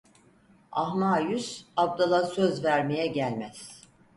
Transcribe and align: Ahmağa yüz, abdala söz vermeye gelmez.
Ahmağa 0.71 1.19
yüz, 1.19 1.65
abdala 1.77 2.25
söz 2.25 2.63
vermeye 2.63 3.07
gelmez. 3.07 3.81